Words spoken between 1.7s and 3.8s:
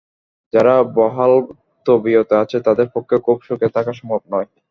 তবিয়তে আছে, তাদের পক্ষেও খুব সুখে